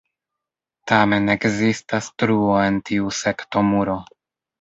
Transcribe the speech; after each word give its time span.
Tamen 0.91 1.33
ekzistas 1.33 2.07
truo 2.21 2.57
en 2.63 2.81
tiu 2.91 3.13
sektomuro. 3.19 3.99